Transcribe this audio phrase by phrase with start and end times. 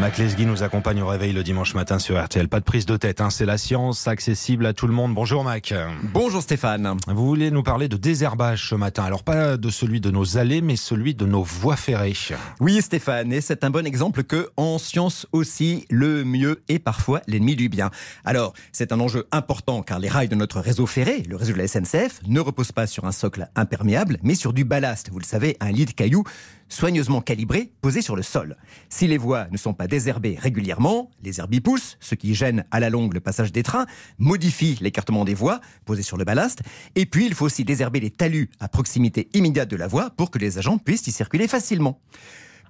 [0.00, 2.46] Mac Lesguy nous accompagne au réveil le dimanche matin sur RTL.
[2.46, 5.12] Pas de prise de tête, hein, c'est la science accessible à tout le monde.
[5.12, 5.74] Bonjour Mac.
[6.14, 6.96] Bonjour Stéphane.
[7.08, 9.02] Vous voulez nous parler de désherbage ce matin.
[9.02, 12.14] Alors pas de celui de nos allées, mais celui de nos voies ferrées.
[12.60, 17.20] Oui Stéphane, et c'est un bon exemple que en science aussi, le mieux est parfois
[17.26, 17.90] l'ennemi du bien.
[18.24, 21.58] Alors, c'est un enjeu important car les rails de notre réseau ferré, le réseau de
[21.58, 25.10] la SNCF, ne reposent pas sur un socle imperméable, mais sur du ballast.
[25.10, 26.22] Vous le savez, un lit de cailloux
[26.68, 28.56] soigneusement calibré, posé sur le sol.
[28.88, 32.80] Si les voies ne sont pas désherbées régulièrement, les herbes poussent, ce qui gêne à
[32.80, 33.86] la longue le passage des trains,
[34.18, 36.60] modifie l'écartement des voies posées sur le ballast,
[36.94, 40.30] et puis il faut aussi désherber les talus à proximité immédiate de la voie pour
[40.30, 42.00] que les agents puissent y circuler facilement.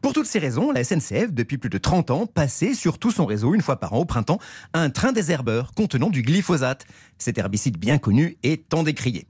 [0.00, 3.26] Pour toutes ces raisons, la SNCF, depuis plus de 30 ans, passait sur tout son
[3.26, 4.38] réseau, une fois par an au printemps,
[4.72, 6.86] un train désherbeur contenant du glyphosate,
[7.18, 9.26] cet herbicide bien connu et tant décrié.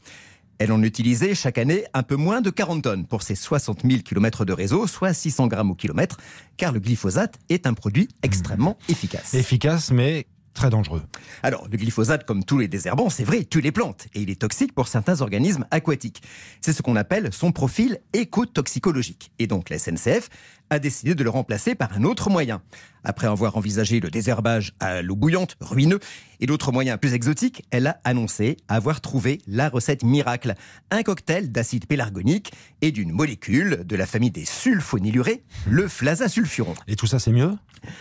[0.59, 4.03] Elle en utilisait chaque année un peu moins de 40 tonnes pour ses 60 000
[4.03, 6.17] km de réseau, soit 600 grammes au kilomètre,
[6.57, 9.35] car le glyphosate est un produit extrêmement efficace.
[9.35, 10.27] Efficace, mais
[10.59, 11.03] très dangereux.
[11.45, 14.41] Alors, le glyphosate, comme tous les désherbants, c'est vrai, tue les plantes et il est
[14.41, 16.21] toxique pour certains organismes aquatiques.
[16.61, 19.31] C'est ce qu'on appelle son profil écotoxicologique.
[19.39, 20.29] Et donc, la SNCF
[20.71, 22.61] a décidé de le remplacer par un autre moyen.
[23.05, 26.01] Après avoir envisagé le désherbage à l'eau bouillante, ruineux,
[26.41, 30.55] et d'autres moyens plus exotiques, elle a annoncé avoir trouvé la recette miracle.
[30.91, 36.75] Un cocktail d'acide pélargonique et d'une molécule de la famille des sulfonylurés, le flazasulfuron.
[36.89, 37.53] Et tout ça, c'est mieux?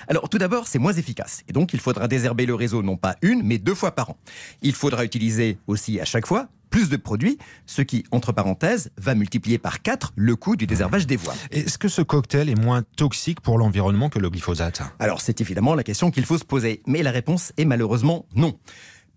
[0.07, 1.43] Alors, tout d'abord, c'est moins efficace.
[1.47, 4.17] Et donc, il faudra désherber le réseau non pas une, mais deux fois par an.
[4.63, 9.15] Il faudra utiliser aussi à chaque fois plus de produits, ce qui, entre parenthèses, va
[9.15, 11.33] multiplier par 4 le coût du désherbage des voies.
[11.51, 14.81] Est-ce que ce cocktail est moins toxique pour l'environnement que le glyphosate?
[14.99, 18.57] Alors c'est évidemment la question qu'il faut se poser, mais la réponse est malheureusement non.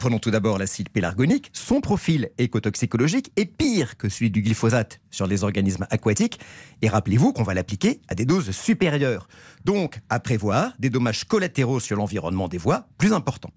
[0.00, 1.50] Prenons tout d'abord l'acide pélargonique.
[1.52, 6.40] Son profil écotoxicologique est pire que celui du glyphosate sur les organismes aquatiques.
[6.80, 9.28] Et rappelez-vous qu'on va l'appliquer à des doses supérieures.
[9.66, 13.52] Donc, à prévoir des dommages collatéraux sur l'environnement des voies plus importants.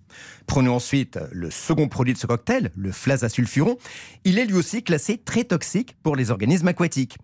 [0.45, 3.77] Prenons ensuite le second produit de ce cocktail, le flazasulfuron.
[4.25, 7.17] Il est lui aussi classé très toxique pour les organismes aquatiques.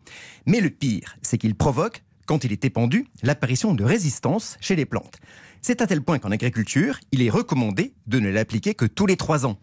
[0.46, 4.86] Mais le pire, c'est qu'il provoque quand il est épandu, l'apparition de résistance chez les
[4.86, 5.18] plantes.
[5.62, 9.18] C'est à tel point qu'en agriculture, il est recommandé de ne l'appliquer que tous les
[9.18, 9.58] trois ans.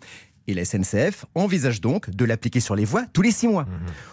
[0.49, 3.67] Et la SNCF envisage donc de l'appliquer sur les voies tous les six mois.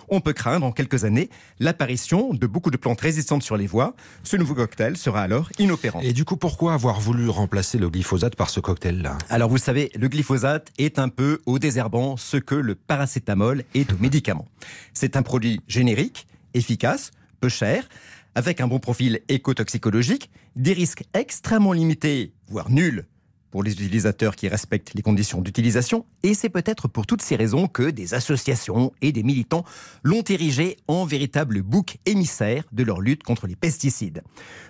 [0.09, 1.29] On peut craindre en quelques années
[1.59, 3.95] l'apparition de beaucoup de plantes résistantes sur les voies.
[4.23, 5.99] Ce nouveau cocktail sera alors inopérant.
[6.01, 9.17] Et du coup, pourquoi avoir voulu remplacer le glyphosate par ce cocktail-là?
[9.29, 13.93] Alors vous savez, le glyphosate est un peu au désherbant ce que le paracétamol est
[13.93, 14.47] au médicament.
[14.95, 17.11] C'est un produit générique, efficace,
[17.41, 17.87] peu cher,
[18.35, 23.05] avec un bon profil écotoxicologique, des risques extrêmement limités, voire nuls,
[23.53, 27.67] pour les utilisateurs qui respectent les conditions d'utilisation, et c'est peut-être pour toutes ces raisons
[27.67, 29.63] que des associations et des militants
[30.01, 34.23] l'ont érigé en véritable bouc émissaire de leur lutte contre les pesticides.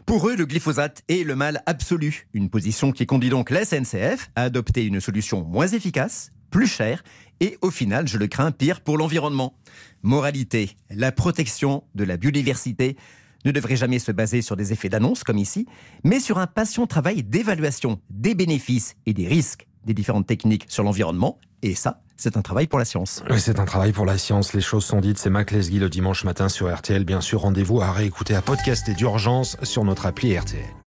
[0.05, 4.31] Pour eux, le glyphosate est le mal absolu, une position qui conduit donc la SNCF
[4.35, 7.05] à adopter une solution moins efficace, plus chère,
[7.39, 9.55] et au final, je le crains, pire pour l'environnement.
[10.01, 12.97] Moralité, la protection de la biodiversité
[13.45, 15.67] ne devrait jamais se baser sur des effets d'annonce comme ici,
[16.03, 20.83] mais sur un patient travail d'évaluation des bénéfices et des risques des différentes techniques sur
[20.83, 21.37] l'environnement.
[21.61, 23.23] Et ça, c'est un travail pour la science.
[23.29, 24.53] Oui, c'est un travail pour la science.
[24.53, 25.17] Les choses sont dites.
[25.17, 27.03] C'est Mac Lesguy le dimanche matin sur RTL.
[27.05, 30.82] Bien sûr, rendez-vous à réécouter, à podcaster d'urgence sur notre appli RTL.